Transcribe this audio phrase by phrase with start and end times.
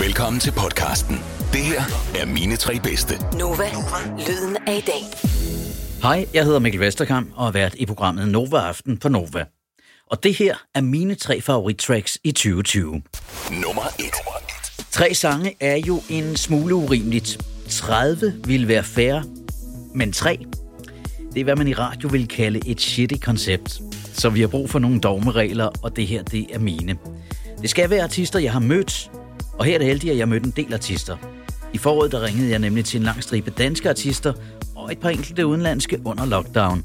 [0.00, 1.16] Velkommen til podcasten.
[1.52, 1.80] Det her
[2.20, 3.14] er mine tre bedste.
[3.38, 3.64] Nova,
[4.28, 5.02] lyden af i dag.
[6.02, 9.44] Hej, jeg hedder Mikkel Vesterkamp og har været i programmet Nova Aften på Nova.
[10.10, 12.84] Og det her er mine tre favorittracks i 2020.
[13.50, 14.04] Nummer 1.
[14.90, 17.44] Tre sange er jo en smule urimeligt.
[17.68, 19.22] 30 vil være fair,
[19.94, 20.46] men tre,
[21.34, 23.80] det er hvad man i radio vil kalde et shitty koncept.
[24.12, 26.98] Så vi har brug for nogle dogmeregler, og det her, det er mine.
[27.62, 29.10] Det skal være artister, jeg har mødt,
[29.58, 31.16] og her er det heldigt, at jeg mødte en del artister.
[31.72, 34.32] I foråret der ringede jeg nemlig til en lang stribe danske artister
[34.76, 36.84] og et par enkelte udenlandske under lockdown.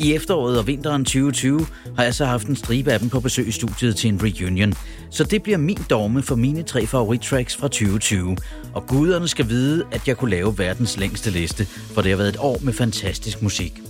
[0.00, 1.66] I efteråret og vinteren 2020
[1.96, 4.74] har jeg så haft en stribe af dem på besøg i studiet til en reunion.
[5.10, 8.36] Så det bliver min dogme for mine tre favorittracks fra 2020.
[8.74, 12.28] Og guderne skal vide, at jeg kunne lave verdens længste liste, for det har været
[12.28, 13.80] et år med fantastisk musik.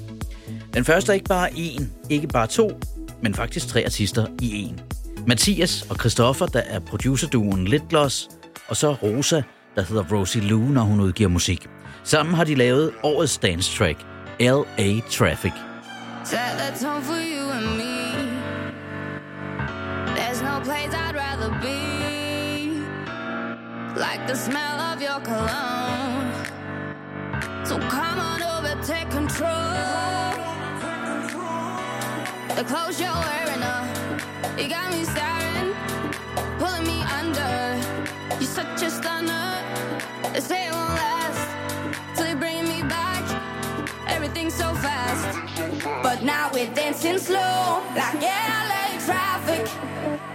[0.74, 2.80] Den første er ikke bare én, ikke bare to,
[3.22, 4.80] men faktisk tre artister i en.
[5.26, 8.28] Mathias og Christoffer, der er producerduen Litgloss,
[8.68, 9.42] og så Rosa,
[9.76, 11.66] der hedder Rosie Lou, når hun udgiver musik.
[12.02, 14.06] Sammen har de lavet årets dance track,
[14.40, 15.00] L.A.
[15.10, 15.52] Traffic.
[16.24, 17.94] Set the for you and me.
[20.16, 21.78] There's no place I'd rather be.
[23.96, 26.32] Like the smell of your cologne.
[27.64, 30.13] So come on over, take control.
[32.56, 33.84] The clothes you're wearing, uh,
[34.56, 35.74] you got me staring,
[36.60, 37.54] pulling me under.
[38.38, 39.58] You're such a stunner.
[40.32, 41.42] They say it won't last
[42.14, 43.24] till you bring me back.
[44.06, 45.26] Everything's so fast.
[46.04, 49.68] But now we're dancing slow, like LA traffic.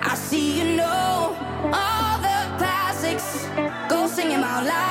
[0.01, 1.37] I see you know
[1.71, 3.47] all the classics.
[3.89, 4.88] Go sing 'em out loud,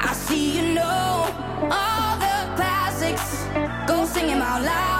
[0.00, 1.26] I see you know
[1.78, 3.28] all the classics.
[3.86, 4.99] Go sing 'em out loud,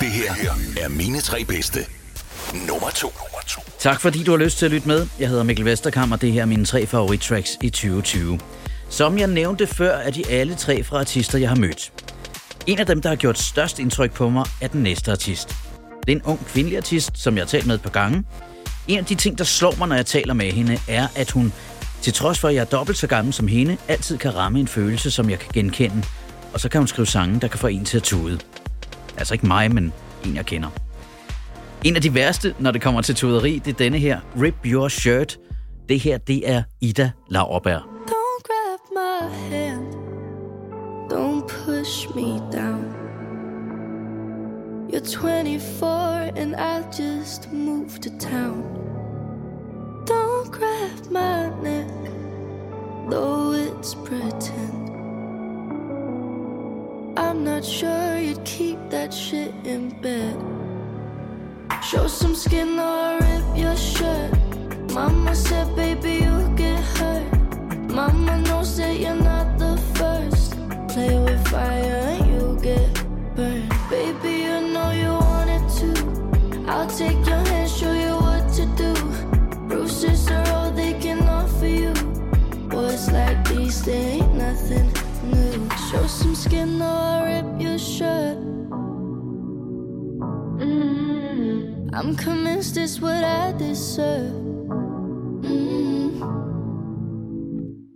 [0.00, 0.32] Det her
[0.80, 1.78] er mine tre bedste.
[2.68, 3.06] Nummer 2.
[3.06, 3.62] Nummer 2.
[3.78, 5.06] Tak fordi du har lyst til at lytte med.
[5.18, 8.40] Jeg hedder Mikkel Vesterkamp, og det her er mine tre favorittracks i 2020.
[8.88, 11.92] Som jeg nævnte før, er de alle tre fra artister, jeg har mødt.
[12.66, 15.48] En af dem, der har gjort størst indtryk på mig, er den næste artist.
[16.06, 18.24] Det er en ung kvindelig artist, som jeg har talt med et par gange.
[18.88, 21.52] En af de ting, der slår mig, når jeg taler med hende, er, at hun,
[22.02, 24.68] til trods for, at jeg er dobbelt så gammel som hende, altid kan ramme en
[24.68, 26.02] følelse, som jeg kan genkende.
[26.54, 28.38] Og så kan hun skrive sange, der kan få en til at tude.
[29.16, 29.92] Altså ikke mig, men
[30.24, 30.68] en, jeg kender.
[31.84, 34.88] En af de værste, når det kommer til tuderi, det er denne her, Rip Your
[34.88, 35.38] Shirt.
[35.88, 37.82] Det her, det er Ida Lauerberg.
[38.06, 39.86] Don't grab my hand.
[41.10, 43.00] Don't push me down.
[44.92, 48.64] You're 24 and I just moved to town.
[50.06, 51.88] Don't grab my neck,
[53.10, 54.79] though it's pretend.
[57.20, 60.36] I'm not sure you'd keep that shit in bed.
[61.82, 64.32] Show some skin or rip your shirt.
[64.94, 67.30] Mama said, baby, you get hurt.
[67.92, 70.52] Mama knows that you're not the first.
[70.88, 72.99] Play with fire and you get
[92.10, 94.32] I'm convinced it's what I deserve.
[95.46, 96.20] Mm.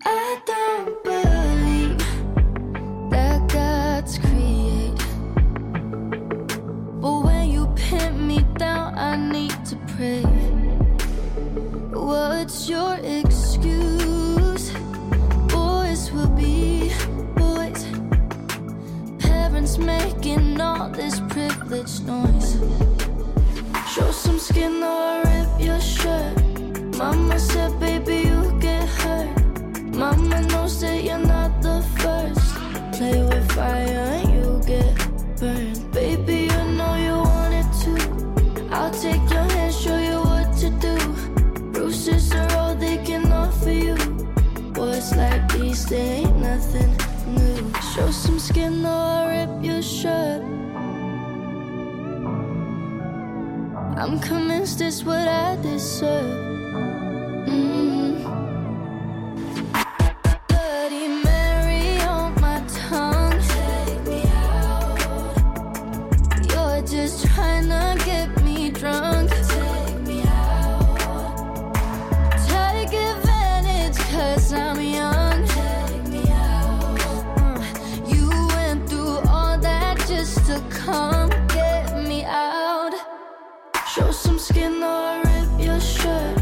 [0.05, 1.99] I don't believe
[3.11, 4.19] that God's.
[7.01, 10.23] But when you pin me down, I need to pray.
[11.91, 14.71] What's your excuse?
[15.49, 16.93] Boys will be
[17.35, 17.85] boys.
[19.19, 21.19] Parents making all this
[21.99, 22.84] noise.
[54.15, 56.44] I'm convinced it's what I deserve.
[84.35, 86.39] Some skin or rip your shirt.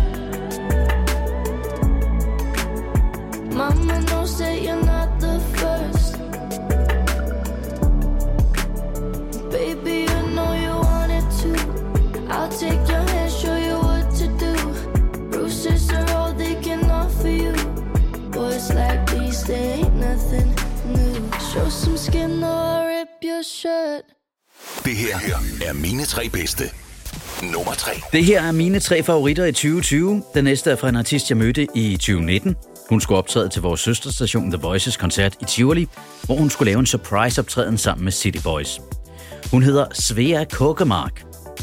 [3.52, 6.12] Mama knows that you're not the first.
[9.50, 11.52] Baby, you know you wanted to.
[12.30, 14.54] I'll take your hand, show you what to do.
[15.30, 17.52] Bruises are all they can offer you.
[18.30, 20.48] Boys like these, they ain't nothing
[20.86, 21.30] new.
[21.52, 24.04] Show some skin or rip your shirt.
[24.84, 26.81] Det her er mine tre bedste.
[27.42, 27.90] Nummer 3.
[28.12, 30.22] Det her er mine tre favoritter i 2020.
[30.34, 32.56] Den næste er fra en artist, jeg mødte i 2019.
[32.88, 35.88] Hun skulle optræde til vores søsterstation The Voices koncert i Tivoli,
[36.24, 38.80] hvor hun skulle lave en surprise-optræden sammen med City Boys.
[39.50, 41.22] Hun hedder Svea Kokemark,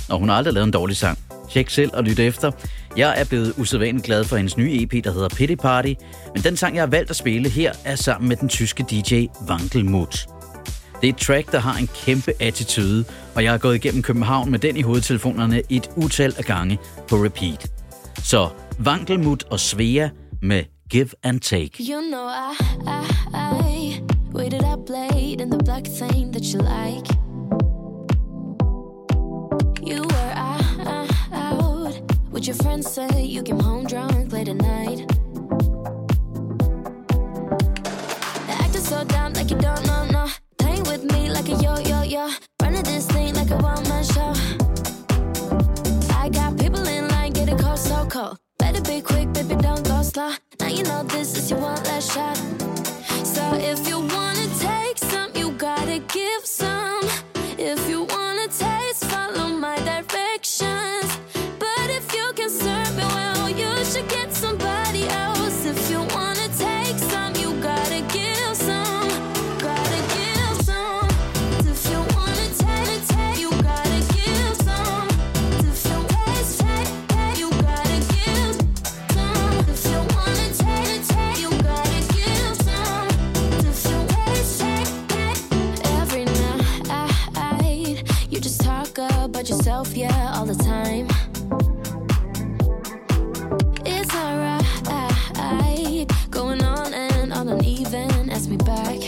[0.10, 1.18] og hun har aldrig lavet en dårlig sang.
[1.52, 2.52] Tjek selv og lyt efter.
[2.98, 5.94] Jeg er blevet usædvanligt glad for hendes nye EP, der hedder Pity Party,
[6.34, 9.26] men den sang, jeg har valgt at spille her, er sammen med den tyske DJ
[9.50, 10.28] Wankelmut.
[11.02, 13.06] Det er et track, der har en kæmpe attitude,
[13.40, 17.16] og jeg har gået igennem København med den i hovedtelefonerne et utal af gange på
[17.16, 17.72] repeat.
[18.24, 18.50] Så
[18.80, 20.10] Vankelmut og Svea
[20.42, 21.72] med Give and Take.
[21.80, 22.56] You know I,
[22.88, 24.02] I, I
[24.34, 27.08] waited up late in the black thing that you like.
[29.90, 31.94] You were out
[32.34, 35.00] with your friends, say you came home drunk late at night.
[38.64, 40.28] Acting so dumb like you don't know, no.
[40.58, 42.49] Playing with me like a yo, yo, yo.
[50.20, 52.36] Now you know this is your one last shot.
[53.26, 56.89] So if you wanna take some, you gotta give some.
[89.88, 91.08] Yeah, all the time.
[93.86, 94.62] It's alright,
[96.30, 98.30] going on and on uneven.
[98.30, 99.00] Ask me back.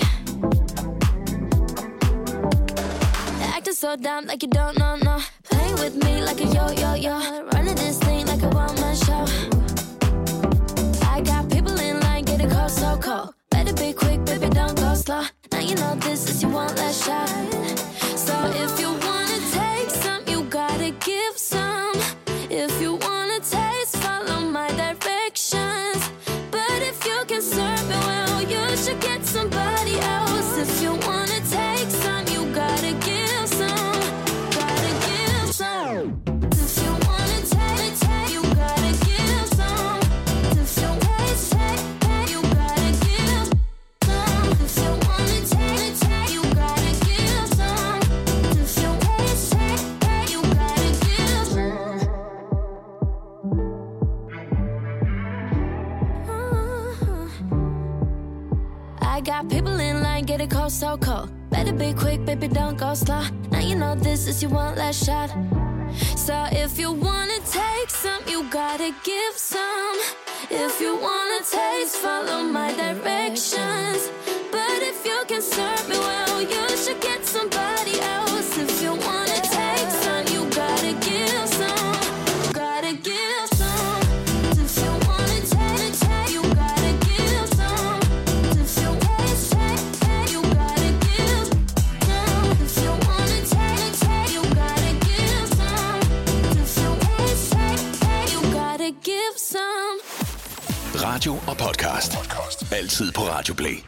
[3.54, 5.20] Acting so dumb like you don't know, no.
[5.44, 7.44] Playing with me like a yo, yo, yo.
[7.54, 9.25] Running this thing like a one man show.
[11.06, 13.34] I got people in line getting cold, so cold.
[13.50, 15.24] Better be quick, baby, don't go slow.
[15.51, 17.30] Now you know this is your one last shot.
[18.18, 19.21] So if you wanna
[21.12, 21.96] give some.
[22.50, 22.91] If you
[60.72, 61.30] so cold.
[61.50, 63.24] Better be quick, baby, don't go slow.
[63.51, 65.30] Now you know this is your one last shot.
[66.16, 69.98] So if you wanna take some, you gotta give some.
[70.50, 74.10] If you wanna taste, follow my directions.
[74.51, 77.41] But if you can serve me well, you should get somebody
[103.01, 103.84] tid på Radio Play.